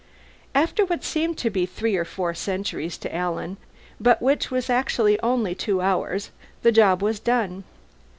After 0.55 0.83
what 0.83 1.03
seemed 1.03 1.37
to 1.37 1.51
be 1.51 1.67
three 1.67 1.95
or 1.95 2.05
four 2.05 2.33
centuries 2.33 2.97
to 2.97 3.15
Alan, 3.15 3.57
but 3.99 4.19
which 4.19 4.49
was 4.49 4.67
actually 4.67 5.21
only 5.21 5.53
two 5.53 5.79
hours, 5.79 6.31
the 6.63 6.71
job 6.71 7.03
was 7.03 7.19
done. 7.19 7.63